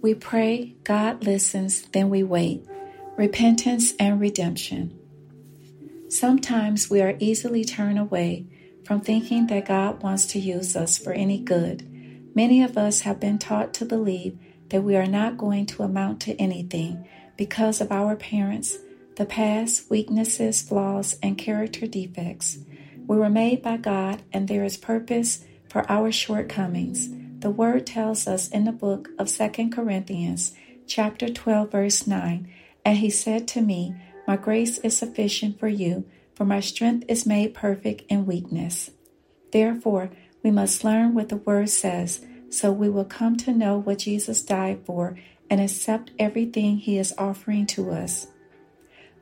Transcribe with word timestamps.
We 0.00 0.14
pray, 0.14 0.76
God 0.84 1.24
listens, 1.24 1.82
then 1.82 2.08
we 2.08 2.22
wait. 2.22 2.64
Repentance 3.16 3.94
and 3.98 4.20
redemption. 4.20 4.96
Sometimes 6.08 6.88
we 6.88 7.02
are 7.02 7.16
easily 7.18 7.64
turned 7.64 7.98
away 7.98 8.46
from 8.84 9.00
thinking 9.00 9.48
that 9.48 9.66
God 9.66 10.02
wants 10.02 10.26
to 10.26 10.38
use 10.38 10.76
us 10.76 10.96
for 10.96 11.12
any 11.12 11.38
good. 11.38 11.84
Many 12.34 12.62
of 12.62 12.78
us 12.78 13.00
have 13.00 13.18
been 13.18 13.38
taught 13.38 13.74
to 13.74 13.84
believe 13.84 14.38
that 14.70 14.84
we 14.84 14.96
are 14.96 15.06
not 15.06 15.36
going 15.36 15.66
to 15.66 15.82
amount 15.82 16.20
to 16.22 16.36
anything 16.40 17.06
because 17.36 17.80
of 17.80 17.90
our 17.90 18.14
parents, 18.14 18.78
the 19.16 19.26
past, 19.26 19.90
weaknesses, 19.90 20.62
flaws, 20.62 21.18
and 21.22 21.36
character 21.36 21.86
defects. 21.86 22.58
We 23.06 23.16
were 23.16 23.30
made 23.30 23.62
by 23.62 23.78
God, 23.78 24.22
and 24.32 24.46
there 24.46 24.64
is 24.64 24.76
purpose 24.76 25.44
for 25.68 25.90
our 25.90 26.12
shortcomings. 26.12 27.08
The 27.40 27.50
word 27.50 27.86
tells 27.86 28.26
us 28.26 28.48
in 28.48 28.64
the 28.64 28.72
book 28.72 29.10
of 29.16 29.28
Second 29.28 29.70
Corinthians, 29.70 30.54
chapter 30.88 31.28
12, 31.28 31.70
verse 31.70 32.04
9, 32.04 32.52
and 32.84 32.98
he 32.98 33.10
said 33.10 33.46
to 33.48 33.60
me, 33.60 33.94
My 34.26 34.36
grace 34.36 34.78
is 34.78 34.96
sufficient 34.96 35.60
for 35.60 35.68
you, 35.68 36.04
for 36.34 36.44
my 36.44 36.58
strength 36.58 37.04
is 37.06 37.26
made 37.26 37.54
perfect 37.54 38.02
in 38.08 38.26
weakness. 38.26 38.90
Therefore, 39.52 40.10
we 40.42 40.50
must 40.50 40.82
learn 40.82 41.14
what 41.14 41.28
the 41.28 41.36
word 41.36 41.70
says, 41.70 42.26
so 42.50 42.72
we 42.72 42.88
will 42.88 43.04
come 43.04 43.36
to 43.36 43.52
know 43.52 43.78
what 43.78 44.00
Jesus 44.00 44.42
died 44.42 44.80
for 44.84 45.16
and 45.48 45.60
accept 45.60 46.10
everything 46.18 46.78
he 46.78 46.98
is 46.98 47.14
offering 47.18 47.66
to 47.66 47.92
us. 47.92 48.26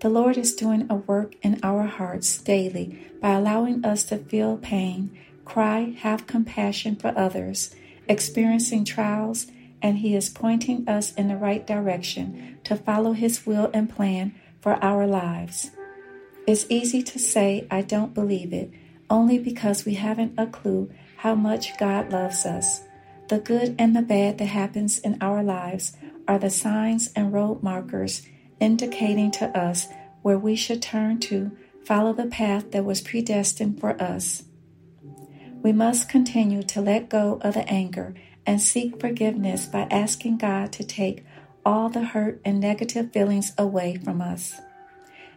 The 0.01 0.09
Lord 0.09 0.39
is 0.39 0.55
doing 0.55 0.87
a 0.89 0.95
work 0.95 1.35
in 1.43 1.61
our 1.63 1.85
hearts 1.85 2.39
daily 2.39 2.99
by 3.21 3.33
allowing 3.33 3.85
us 3.85 4.05
to 4.05 4.17
feel 4.17 4.57
pain, 4.57 5.19
cry, 5.45 5.95
have 5.99 6.27
compassion 6.27 6.97
for 6.97 7.13
others, 7.15 7.75
experiencing 8.09 8.85
trials, 8.85 9.47
and 9.83 9.99
He 9.99 10.15
is 10.15 10.29
pointing 10.29 10.89
us 10.89 11.13
in 11.15 11.29
the 11.29 11.37
right 11.37 11.67
direction 11.67 12.59
to 12.65 12.77
follow 12.77 13.13
His 13.13 13.47
will 13.47 13.71
and 13.73 13.89
plan 13.89 14.35
for 14.61 14.83
our 14.83 15.07
lives. 15.07 15.71
It's 16.47 16.67
easy 16.69 17.03
to 17.03 17.19
say, 17.19 17.67
I 17.71 17.83
don't 17.83 18.15
believe 18.15 18.53
it, 18.53 18.71
only 19.11 19.39
because 19.39 19.85
we 19.85 19.95
haven't 19.95 20.35
a 20.39 20.47
clue 20.47 20.91
how 21.19 21.35
much 21.35 21.77
God 21.79 22.13
loves 22.13 22.47
us. 22.47 22.83
The 23.29 23.39
good 23.39 23.75
and 23.79 23.97
the 23.97 24.03
bad 24.03 24.39
that 24.39 24.47
happens 24.47 24.99
in 24.99 25.19
our 25.21 25.43
lives 25.43 25.97
are 26.29 26.39
the 26.39 26.51
signs 26.51 27.13
and 27.17 27.33
road 27.33 27.63
markers 27.63 28.23
indicating 28.61 29.31
to 29.33 29.47
us 29.59 29.89
where 30.23 30.39
we 30.39 30.57
should 30.57 30.83
turn 30.83 31.19
to 31.21 31.51
follow 31.85 32.13
the 32.13 32.27
path 32.27 32.71
that 32.73 32.85
was 32.85 33.01
predestined 33.01 33.81
for 33.81 34.01
us. 34.01 34.45
We 35.67 35.73
must 35.73 36.09
continue 36.09 36.63
to 36.63 36.81
let 36.81 37.09
go 37.09 37.41
of 37.43 37.55
the 37.55 37.69
anger 37.69 38.15
and 38.47 38.63
seek 38.63 39.01
forgiveness 39.01 39.67
by 39.67 39.89
asking 39.91 40.37
God 40.37 40.71
to 40.75 40.85
take 40.85 41.25
all 41.65 41.89
the 41.89 42.05
hurt 42.05 42.41
and 42.45 42.61
negative 42.61 43.13
feelings 43.13 43.51
away 43.59 43.97
from 43.97 44.23
us. 44.23 44.61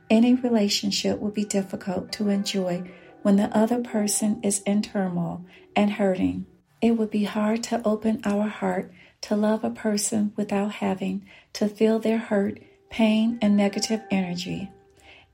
Any 0.07 0.35
relationship 0.35 1.19
will 1.19 1.31
be 1.31 1.45
difficult 1.45 2.11
to 2.11 2.29
enjoy 2.29 2.91
when 3.23 3.37
the 3.37 3.49
other 3.57 3.81
person 3.81 4.39
is 4.43 4.61
in 4.67 4.83
turmoil 4.83 5.43
and 5.75 5.93
hurting. 5.93 6.45
It 6.79 6.91
would 6.91 7.09
be 7.09 7.23
hard 7.23 7.63
to 7.63 7.81
open 7.83 8.21
our 8.23 8.49
heart 8.49 8.93
to 9.21 9.35
love 9.35 9.63
a 9.63 9.71
person 9.71 10.33
without 10.35 10.73
having 10.73 11.25
to 11.53 11.67
feel 11.67 11.97
their 11.97 12.19
hurt, 12.19 12.59
pain, 12.91 13.39
and 13.41 13.57
negative 13.57 14.03
energy. 14.11 14.69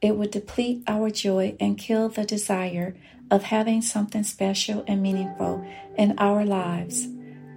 It 0.02 0.16
would 0.18 0.32
deplete 0.32 0.84
our 0.88 1.10
joy 1.10 1.56
and 1.60 1.78
kill 1.78 2.10
the 2.10 2.26
desire 2.26 2.96
of 3.32 3.44
having 3.44 3.82
something 3.82 4.24
special 4.24 4.84
and 4.88 5.02
meaningful 5.02 5.66
in 5.98 6.18
our 6.18 6.46
lives. 6.46 7.08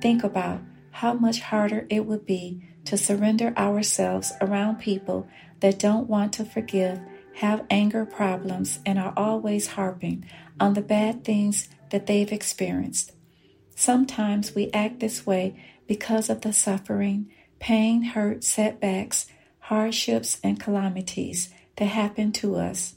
Think 0.00 0.24
about 0.24 0.60
how 0.92 1.14
much 1.14 1.40
harder 1.40 1.86
it 1.90 2.06
would 2.06 2.24
be 2.24 2.62
to 2.84 2.96
surrender 2.96 3.52
ourselves 3.56 4.32
around 4.40 4.78
people 4.78 5.28
that 5.60 5.78
don't 5.78 6.08
want 6.08 6.32
to 6.34 6.44
forgive, 6.44 7.00
have 7.34 7.66
anger 7.70 8.06
problems, 8.06 8.78
and 8.86 8.98
are 8.98 9.12
always 9.16 9.68
harping 9.68 10.24
on 10.58 10.74
the 10.74 10.80
bad 10.80 11.24
things 11.24 11.68
that 11.90 12.06
they've 12.06 12.32
experienced. 12.32 13.12
Sometimes 13.74 14.54
we 14.54 14.70
act 14.72 15.00
this 15.00 15.26
way 15.26 15.62
because 15.86 16.30
of 16.30 16.40
the 16.40 16.52
suffering, 16.52 17.30
pain, 17.58 18.02
hurt, 18.02 18.42
setbacks, 18.44 19.26
hardships, 19.60 20.40
and 20.42 20.58
calamities 20.58 21.50
that 21.78 21.86
happen 21.86 22.32
to 22.32 22.56
us. 22.56 22.96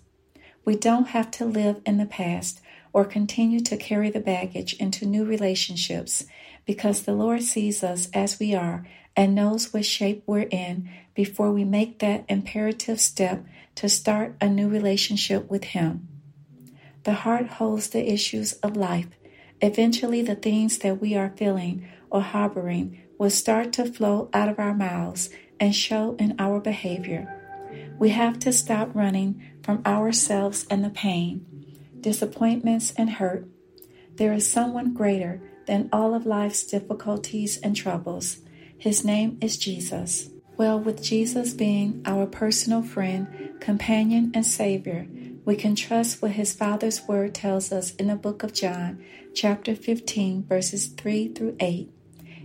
We 0.66 0.76
don't 0.76 1.10
have 1.10 1.32
to 1.32 1.46
live 1.46 1.82
in 1.86 1.98
the 1.98 2.06
past 2.06 2.62
or 2.94 3.06
continue 3.06 3.60
to 3.62 3.78
carry 3.78 4.10
the 4.10 4.20
baggage 4.20 4.74
into 4.74 5.06
new 5.06 5.24
relationships 5.24 6.26
because 6.66 7.04
the 7.04 7.14
Lord 7.14 7.44
sees 7.44 7.84
us 7.84 8.10
as 8.14 8.40
we 8.40 8.54
are 8.54 8.86
and 9.16 9.36
knows 9.36 9.72
what 9.72 9.86
shape 9.86 10.24
we're 10.26 10.48
in 10.52 10.90
before 11.14 11.52
we 11.52 11.64
make 11.64 12.00
that 12.00 12.26
imperative 12.28 13.00
step 13.00 13.46
to 13.76 13.88
start 13.88 14.36
a 14.42 14.50
new 14.50 14.68
relationship 14.68 15.50
with 15.50 15.64
Him. 15.64 16.08
The 17.04 17.14
heart 17.14 17.48
holds 17.48 17.90
the 17.90 18.12
issues 18.12 18.54
of 18.54 18.76
life. 18.76 19.08
Eventually, 19.62 20.22
the 20.22 20.36
things 20.36 20.80
that 20.80 21.02
we 21.02 21.16
are 21.16 21.34
feeling 21.36 21.88
or 22.10 22.22
harboring 22.22 23.00
will 23.18 23.30
start 23.30 23.74
to 23.74 23.86
flow 23.86 24.30
out 24.34 24.50
of 24.50 24.60
our 24.60 24.74
mouths 24.74 25.30
and 25.60 25.76
show 25.76 26.16
in 26.20 26.36
our 26.40 26.60
behavior. 26.60 27.41
We 28.02 28.10
have 28.10 28.40
to 28.40 28.52
stop 28.52 28.96
running 28.96 29.44
from 29.62 29.84
ourselves 29.86 30.66
and 30.72 30.84
the 30.84 30.90
pain, 30.90 31.46
disappointments, 32.00 32.96
and 32.98 33.12
hurt. 33.12 33.48
There 34.16 34.34
is 34.34 34.52
someone 34.52 34.96
greater 34.96 35.40
than 35.68 35.88
all 35.94 36.16
of 36.16 36.26
life's 36.26 36.64
difficulties 36.64 37.60
and 37.62 37.76
troubles. 37.76 38.40
His 38.76 39.06
name 39.06 39.38
is 39.40 39.56
Jesus. 39.56 40.32
Well, 40.58 40.80
with 40.80 41.04
Jesus 41.04 41.54
being 41.54 42.02
our 42.04 42.26
personal 42.26 42.82
friend, 42.82 43.52
companion, 43.60 44.32
and 44.34 44.48
Savior, 44.48 45.06
we 45.46 45.56
can 45.56 45.76
trust 45.76 46.24
what 46.24 46.32
His 46.32 46.56
Father's 46.56 47.08
Word 47.08 47.36
tells 47.36 47.72
us 47.72 47.94
in 47.98 48.08
the 48.08 48.16
book 48.16 48.42
of 48.42 48.52
John, 48.52 49.06
chapter 49.36 49.76
15, 49.76 50.46
verses 50.46 50.88
3 50.88 51.34
through 51.36 51.56
8. 51.60 51.92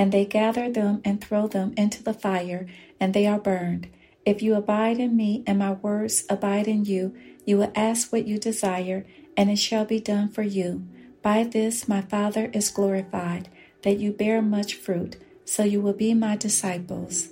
and 0.00 0.12
they 0.12 0.24
gather 0.24 0.70
them 0.70 1.02
and 1.04 1.20
throw 1.20 1.46
them 1.46 1.74
into 1.76 2.02
the 2.02 2.14
fire, 2.14 2.66
and 2.98 3.12
they 3.12 3.26
are 3.26 3.38
burned. 3.38 3.86
If 4.24 4.40
you 4.40 4.54
abide 4.54 4.98
in 4.98 5.14
me 5.14 5.44
and 5.46 5.58
my 5.58 5.72
words 5.72 6.24
abide 6.30 6.66
in 6.66 6.86
you, 6.86 7.14
you 7.44 7.58
will 7.58 7.70
ask 7.74 8.10
what 8.10 8.26
you 8.26 8.38
desire, 8.38 9.04
and 9.36 9.50
it 9.50 9.58
shall 9.58 9.84
be 9.84 10.00
done 10.00 10.30
for 10.30 10.42
you. 10.42 10.88
By 11.20 11.44
this 11.44 11.86
my 11.86 12.00
Father 12.00 12.50
is 12.54 12.70
glorified, 12.70 13.50
that 13.82 13.98
you 13.98 14.10
bear 14.10 14.40
much 14.40 14.72
fruit, 14.72 15.18
so 15.44 15.64
you 15.64 15.82
will 15.82 15.92
be 15.92 16.14
my 16.14 16.34
disciples. 16.34 17.28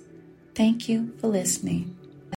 Thank 0.53 0.87
you 0.87 1.13
for 1.19 1.27
listening. 1.27 1.98